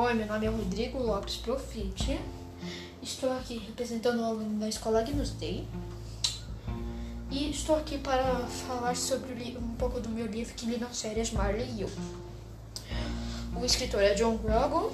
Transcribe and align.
Oi, 0.00 0.14
meu 0.14 0.28
nome 0.28 0.46
é 0.46 0.48
Rodrigo 0.48 1.02
Lopes 1.02 1.38
Profite. 1.38 2.20
Estou 3.02 3.32
aqui 3.32 3.58
representando 3.58 4.20
o 4.20 4.24
aluno 4.24 4.60
da 4.60 4.68
escola 4.68 5.00
Agnus 5.00 5.30
Day. 5.30 5.66
E 7.32 7.50
estou 7.50 7.74
aqui 7.74 7.98
para 7.98 8.46
falar 8.46 8.94
sobre 8.94 9.58
um 9.58 9.74
pouco 9.74 9.98
do 9.98 10.08
meu 10.08 10.24
livro 10.26 10.54
que 10.54 10.66
li 10.66 10.78
nas 10.78 11.02
férias 11.02 11.32
Marley 11.32 11.68
e 11.76 11.80
eu. 11.80 11.90
O 13.60 13.64
escritor 13.64 14.00
é 14.00 14.14
John 14.14 14.36
Grogan 14.36 14.88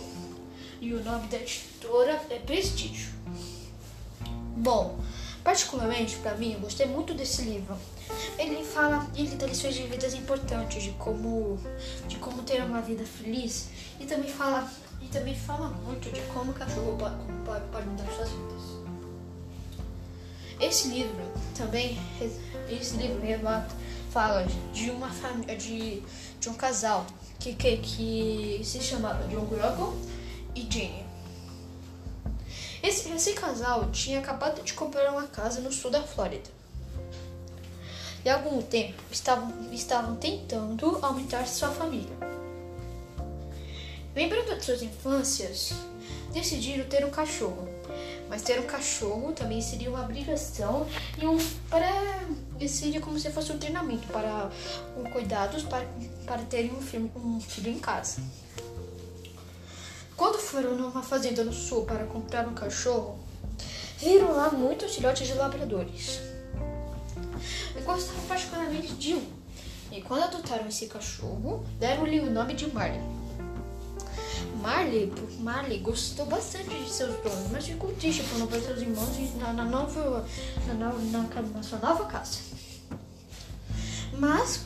e 0.80 0.94
o 0.94 1.04
nome 1.04 1.28
da 1.28 1.36
editora 1.36 2.22
é 2.30 2.38
Prestígio. 2.38 3.12
Bom, 4.56 4.98
particularmente 5.44 6.16
para 6.16 6.34
mim, 6.36 6.54
eu 6.54 6.60
gostei 6.60 6.86
muito 6.86 7.12
desse 7.12 7.42
livro. 7.42 7.76
Ele 8.38 8.64
fala, 8.64 9.06
ele 9.14 9.36
dá 9.36 9.46
lições 9.46 9.74
de 9.74 9.82
vidas 9.82 10.14
importantes 10.14 10.82
de 10.82 10.92
como, 10.92 11.58
de 12.08 12.16
como 12.16 12.42
ter 12.42 12.62
uma 12.62 12.80
vida 12.80 13.04
feliz 13.04 13.68
e 14.00 14.06
também 14.06 14.30
fala, 14.30 14.66
e 15.04 15.08
também 15.08 15.34
fala 15.34 15.68
muito 15.68 16.10
de 16.10 16.20
como 16.32 16.50
o 16.50 16.54
cachorro 16.54 16.96
pode, 17.44 17.64
pode 17.70 17.86
mudar 17.86 18.10
suas 18.12 18.30
vidas. 18.30 18.62
Esse 20.60 20.88
livro 20.88 21.24
também, 21.56 21.98
esse 22.70 22.96
livro 22.96 23.20
relata, 23.20 23.74
fala 24.10 24.46
de 24.72 24.90
uma 24.90 25.10
família, 25.10 25.56
de, 25.56 26.02
de 26.40 26.48
um 26.48 26.54
casal 26.54 27.06
que, 27.38 27.54
que, 27.54 27.76
que 27.78 28.60
se 28.64 28.80
chamava 28.80 29.26
John 29.28 29.44
Grogan 29.46 29.92
e 30.54 30.62
Jane. 30.62 31.04
Esse, 32.82 33.10
esse 33.10 33.32
casal 33.32 33.90
tinha 33.90 34.20
acabado 34.20 34.62
de 34.62 34.72
comprar 34.72 35.10
uma 35.10 35.26
casa 35.26 35.60
no 35.60 35.72
sul 35.72 35.90
da 35.90 36.02
Flórida. 36.02 36.48
E 38.24 38.28
há 38.28 38.36
algum 38.36 38.62
tempo 38.62 39.02
estavam, 39.10 39.52
estavam 39.72 40.16
tentando 40.16 40.98
aumentar 41.02 41.46
sua 41.46 41.70
família. 41.70 42.43
Lembrando 44.14 44.56
de 44.56 44.64
suas 44.64 44.82
infâncias, 44.82 45.72
decidiram 46.32 46.84
ter 46.86 47.04
um 47.04 47.10
cachorro 47.10 47.68
mas 48.28 48.42
ter 48.42 48.58
um 48.58 48.66
cachorro 48.66 49.32
também 49.32 49.60
seria 49.60 49.90
uma 49.90 50.02
obrigação 50.02 50.86
e 51.20 51.26
um 51.26 51.38
para 51.68 51.88
seria 52.66 53.00
como 53.00 53.18
se 53.18 53.30
fosse 53.30 53.52
um 53.52 53.58
treinamento 53.58 54.08
para 54.08 54.50
um 54.96 55.04
cuidados 55.04 55.62
para, 55.62 55.86
para 56.24 56.42
terem 56.42 56.72
um 56.72 56.80
filho, 56.80 57.10
um 57.16 57.40
filho 57.40 57.70
em 57.70 57.78
casa. 57.78 58.22
Quando 60.16 60.38
foram 60.38 60.74
numa 60.76 61.02
fazenda 61.02 61.44
no 61.44 61.52
sul 61.52 61.84
para 61.84 62.04
comprar 62.06 62.48
um 62.48 62.54
cachorro, 62.54 63.18
viram 63.98 64.32
lá 64.32 64.50
muitos 64.50 64.94
filhotes 64.94 65.26
de 65.26 65.34
labradores. 65.34 66.20
E 67.76 67.80
gostavam 67.82 68.24
particularmente 68.26 68.94
de 68.94 69.14
um. 69.14 69.26
E 69.92 70.00
quando 70.00 70.24
adotaram 70.24 70.66
esse 70.66 70.86
cachorro, 70.86 71.64
deram-lhe 71.78 72.20
o 72.20 72.30
nome 72.30 72.54
de 72.54 72.72
Marley. 72.72 73.00
Marley, 74.64 75.12
Marley 75.40 75.78
gostou 75.80 76.24
bastante 76.24 76.70
de 76.70 76.88
seus 76.88 77.14
donos, 77.22 77.50
mas 77.52 77.66
ficou 77.66 77.92
triste 77.96 78.22
por 78.22 78.38
não 78.38 78.46
ver 78.46 78.62
seus 78.62 78.80
irmãos 78.80 79.34
na, 79.34 79.52
na, 79.52 79.64
nova, 79.66 80.26
na, 80.66 80.74
na, 80.74 81.42
na 81.42 81.62
sua 81.62 81.78
nova 81.80 82.06
casa. 82.06 82.38
Mas 84.18 84.62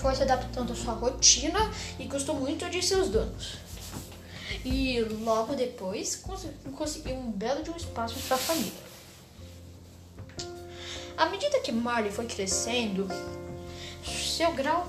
foi 0.00 0.14
se 0.14 0.22
adaptando 0.22 0.72
à 0.72 0.76
sua 0.76 0.92
rotina 0.92 1.58
e 1.98 2.04
gostou 2.04 2.36
muito 2.36 2.70
de 2.70 2.80
seus 2.80 3.08
donos. 3.08 3.56
E 4.64 5.00
logo 5.00 5.56
depois 5.56 6.22
conseguiu 6.76 7.16
um 7.16 7.32
belo 7.32 7.64
de 7.64 7.70
um 7.70 7.76
espaço 7.76 8.14
para 8.28 8.36
a 8.36 8.38
família. 8.38 8.72
À 11.16 11.26
medida 11.26 11.58
que 11.58 11.72
Marley 11.72 12.12
foi 12.12 12.26
crescendo, 12.26 13.08
seu 14.04 14.52
grau, 14.52 14.86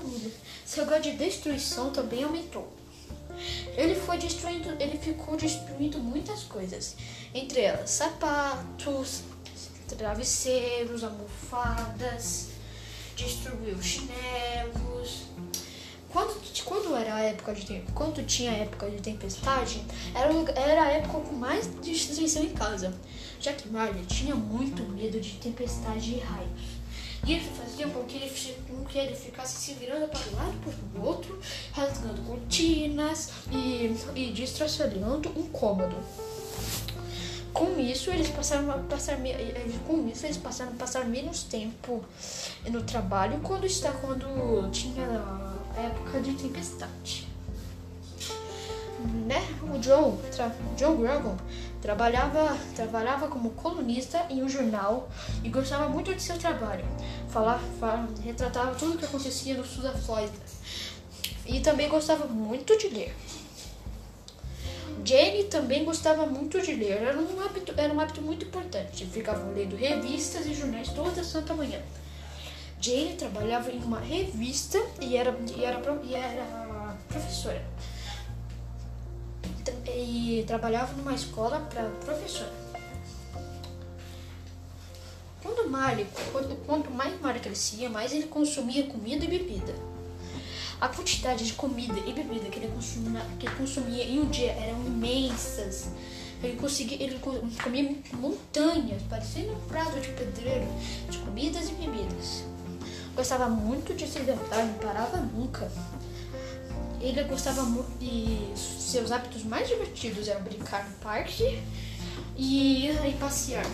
seu 0.64 0.86
grau 0.86 1.00
de 1.00 1.10
destruição 1.10 1.90
também 1.90 2.22
aumentou. 2.22 2.83
Ele 3.76 3.94
foi 3.94 4.18
destruindo, 4.18 4.70
ele 4.80 4.98
ficou 4.98 5.36
destruindo 5.36 5.98
muitas 5.98 6.44
coisas, 6.44 6.96
entre 7.34 7.60
elas 7.60 7.90
sapatos, 7.90 9.22
travesseiros, 9.96 11.04
almofadas, 11.04 12.48
destruiu 13.16 13.80
chinelos. 13.82 15.24
Quando, 16.08 16.40
quando 16.64 16.94
era 16.94 17.16
a 17.16 17.20
época 17.22 17.52
de 17.54 17.82
quando 17.92 18.24
tinha 18.24 18.52
a 18.52 18.54
época 18.54 18.88
de 18.88 18.98
tempestade, 18.98 19.82
era, 20.14 20.32
era 20.56 20.82
a 20.84 20.90
época 20.92 21.20
com 21.20 21.34
mais 21.34 21.68
destruição 21.82 22.44
em 22.44 22.50
casa, 22.50 22.94
já 23.40 23.52
que 23.52 23.68
Marley 23.68 24.04
tinha 24.06 24.34
muito 24.36 24.82
medo 24.92 25.20
de 25.20 25.32
tempestade 25.38 26.14
e 26.14 26.18
raios. 26.20 26.73
Isso 27.26 27.48
fazia 27.50 27.86
com 27.88 28.04
que 28.04 28.16
ele, 28.16 28.56
com 28.68 28.84
que 28.84 28.98
ele 28.98 29.14
ficasse 29.14 29.56
se 29.56 29.74
virando 29.74 30.08
para 30.08 30.20
um 30.30 30.36
lado 30.36 30.58
para 30.62 31.00
o 31.00 31.06
outro, 31.06 31.40
rasgando 31.72 32.20
cortinas 32.22 33.30
e, 33.50 33.96
e 34.14 34.32
destraçalhando 34.32 35.30
um 35.30 35.44
cômodo. 35.44 35.96
Com 37.52 37.78
isso, 37.78 38.10
eles 38.10 38.28
passaram 38.28 38.70
a 38.70 38.78
passar 38.78 39.16
com 39.86 40.08
isso 40.08 40.26
eles 40.26 40.36
passaram 40.36 40.72
a 40.72 40.74
passar 40.74 41.04
menos 41.04 41.44
tempo 41.44 42.04
no 42.68 42.82
trabalho 42.82 43.38
quando 43.42 43.64
está 43.64 43.92
quando 43.92 44.70
tinha 44.72 45.06
a 45.76 45.80
época 45.80 46.20
de 46.20 46.34
tempestade. 46.34 47.28
Né? 49.26 49.40
O 49.62 49.82
Joe, 49.82 50.14
John 50.76 50.96
Grogan 50.96 51.36
Trabalhava, 51.84 52.56
trabalhava 52.74 53.28
como 53.28 53.50
colunista 53.50 54.24
em 54.30 54.42
um 54.42 54.48
jornal 54.48 55.06
e 55.42 55.50
gostava 55.50 55.86
muito 55.86 56.14
de 56.14 56.22
seu 56.22 56.38
trabalho. 56.38 56.82
Falava, 57.34 57.60
falava, 57.80 58.08
retratava 58.22 58.76
tudo 58.76 58.94
o 58.94 58.96
que 58.98 59.06
acontecia 59.06 59.56
no 59.56 59.64
sul 59.64 59.82
da 59.82 59.92
Flórida. 59.92 60.38
E 61.44 61.58
também 61.58 61.88
gostava 61.88 62.26
muito 62.26 62.78
de 62.78 62.86
ler. 62.86 63.12
Jane 65.04 65.42
também 65.50 65.84
gostava 65.84 66.26
muito 66.26 66.60
de 66.60 66.74
ler. 66.74 67.02
Era 67.02 67.18
um 67.18 67.40
hábito, 67.44 67.74
era 67.76 67.92
um 67.92 67.98
hábito 67.98 68.22
muito 68.22 68.46
importante. 68.46 69.04
Ficava 69.06 69.50
lendo 69.50 69.74
revistas 69.74 70.46
e 70.46 70.54
jornais 70.54 70.90
toda 70.90 71.24
santa 71.24 71.54
manhã. 71.54 71.82
Jane 72.80 73.14
trabalhava 73.14 73.68
em 73.72 73.82
uma 73.82 73.98
revista 73.98 74.80
e 75.00 75.16
era, 75.16 75.36
e 75.56 75.64
era, 75.64 75.80
e 76.04 76.14
era 76.14 76.96
professora 77.08 77.64
e 79.96 80.44
trabalhava 80.46 80.92
numa 80.94 81.14
escola 81.14 81.60
para 81.60 81.82
professor. 82.04 82.63
Quanto 86.66 86.90
mais 86.90 87.20
Mário 87.20 87.40
crescia, 87.40 87.90
mais 87.90 88.12
ele 88.12 88.26
consumia 88.26 88.86
comida 88.86 89.24
e 89.24 89.28
bebida. 89.28 89.74
A 90.80 90.88
quantidade 90.88 91.46
de 91.46 91.52
comida 91.52 91.98
e 92.06 92.12
bebida 92.12 92.48
que 92.48 92.58
ele 92.58 92.72
consumia, 92.72 93.20
que 93.38 93.46
ele 93.46 93.54
consumia 93.56 94.04
em 94.04 94.20
um 94.20 94.26
dia 94.26 94.52
eram 94.52 94.84
imensas. 94.84 95.88
Ele 96.42 96.56
conseguia, 96.56 97.02
ele 97.02 97.18
comia 97.18 97.96
montanhas, 98.12 99.02
parecendo 99.08 99.52
um 99.52 99.60
prato 99.60 99.98
de 100.00 100.08
pedreiro 100.08 100.66
de 101.08 101.18
comidas 101.18 101.68
e 101.68 101.72
bebidas. 101.72 102.44
Gostava 103.16 103.48
muito 103.48 103.94
de 103.94 104.06
se 104.06 104.18
hidratar, 104.18 104.64
não 104.66 104.74
parava 104.74 105.16
nunca. 105.18 105.70
Ele 107.00 107.22
gostava 107.24 107.62
muito 107.62 107.90
de 107.98 108.58
seus 108.58 109.12
hábitos 109.12 109.44
mais 109.44 109.68
divertidos 109.68 110.28
eram 110.28 110.42
brincar 110.42 110.88
no 110.88 110.96
parque 110.96 111.62
e 112.36 112.86
ir 112.86 113.16
passear. 113.18 113.64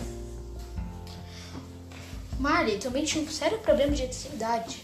Marley 2.41 2.79
também 2.79 3.05
tinha 3.05 3.23
um 3.23 3.29
sério 3.29 3.59
problema 3.59 3.93
de 3.93 4.03
ansiedade. 4.03 4.83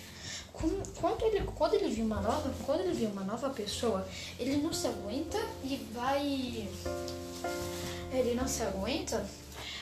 Quando 0.53 1.23
ele, 1.23 1.43
quando 1.55 1.73
ele 1.75 1.89
viu 1.89 2.05
uma 2.05 2.21
nova, 2.21 2.51
quando 2.65 2.81
ele 2.81 2.93
viu 2.93 3.09
uma 3.09 3.23
nova 3.23 3.49
pessoa, 3.49 4.07
ele 4.39 4.57
não 4.57 4.73
se 4.73 4.87
aguenta 4.87 5.37
e 5.63 5.75
vai, 5.93 6.67
ele 8.11 8.33
não 8.33 8.47
se 8.47 8.63
aguenta 8.63 9.23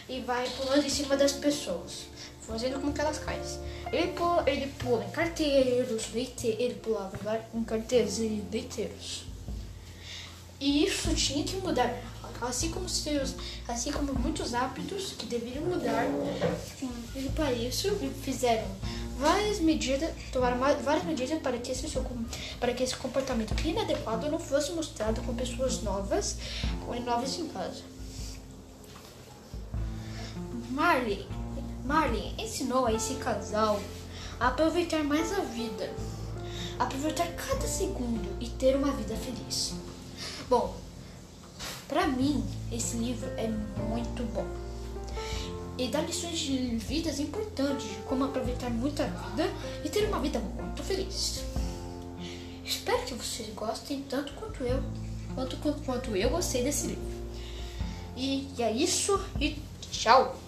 e 0.10 0.20
vai 0.22 0.50
pulando 0.50 0.86
em 0.86 0.90
cima 0.90 1.16
das 1.16 1.32
pessoas 1.32 2.08
fazendo 2.46 2.80
com 2.80 2.94
que 2.94 3.02
elas 3.02 3.18
caem. 3.20 3.42
Ele 3.92 4.12
pula, 4.12 4.44
ele 4.48 4.68
pula 4.80 5.04
em 5.04 5.10
carteiros, 5.12 6.14
leite, 6.14 6.48
ele 6.48 6.76
pulava 6.76 7.42
em 7.54 7.64
carteiros 7.64 8.20
e 8.20 8.44
leiteiros. 8.52 9.26
E 10.60 10.86
isso 10.86 11.14
tinha 11.16 11.44
que 11.44 11.58
mudar, 11.58 11.94
assim 12.42 12.70
como 12.72 12.88
seus, 12.88 13.36
assim 13.68 13.92
como 13.92 14.14
muitos 14.14 14.54
hábitos 14.54 15.14
que 15.18 15.26
deveriam 15.26 15.64
mudar. 15.64 16.06
E 17.16 17.30
para 17.30 17.52
isso 17.54 17.96
fizeram 18.22 18.68
várias 19.18 19.60
medidas, 19.60 20.12
tomaram 20.32 20.58
várias 20.58 21.06
medidas 21.06 21.40
para 21.42 21.58
que 21.58 21.72
esse 21.72 21.86
para 22.60 22.74
que 22.74 22.84
esse 22.84 22.96
comportamento 22.96 23.56
inadequado 23.66 24.30
não 24.30 24.40
fosse 24.40 24.72
mostrado 24.72 25.22
com 25.22 25.34
pessoas 25.34 25.82
novas, 25.82 26.38
com 26.86 27.00
novas 27.02 27.38
em 27.40 27.48
casa. 27.48 27.84
Marley 30.72 31.26
Marlin 31.86 32.34
ensinou 32.40 32.88
a 32.88 32.94
esse 32.94 33.14
casal 33.16 33.80
a 34.40 34.48
aproveitar 34.48 35.04
mais 35.04 35.32
a 35.32 35.42
vida, 35.42 35.90
aproveitar 36.80 37.28
cada 37.28 37.68
segundo 37.68 38.28
e 38.40 38.50
ter 38.50 38.76
uma 38.76 38.92
vida 38.92 39.16
feliz. 39.16 39.76
Bom, 40.50 40.76
para 41.88 42.08
mim 42.08 42.44
esse 42.72 42.98
livro 42.98 43.30
é 43.38 43.48
muito 43.48 44.24
bom 44.34 44.46
e 45.78 45.88
dá 45.88 46.02
lições 46.02 46.40
de 46.40 46.78
vidas 46.78 47.20
importantes 47.20 47.88
como 48.08 48.24
aproveitar 48.24 48.70
muito 48.70 49.02
a 49.02 49.06
vida 49.06 49.50
e 49.84 49.90
ter 49.90 50.08
uma 50.08 50.20
vida 50.20 50.40
muito 50.40 50.84
feliz. 50.84 51.44
Espero 52.64 53.04
que 53.04 53.14
vocês 53.14 53.54
gostem 53.54 54.04
tanto 54.10 54.34
quanto 54.34 54.64
eu. 54.64 54.82
quanto, 55.36 55.58
quanto 55.86 56.16
eu 56.16 56.30
gostei 56.30 56.64
desse 56.64 56.88
livro. 56.88 57.26
E, 58.16 58.48
e 58.58 58.64
é 58.64 58.72
isso, 58.72 59.20
e 59.40 59.58
tchau! 59.92 60.45